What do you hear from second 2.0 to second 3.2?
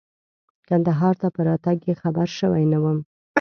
خبر شوی نه وم.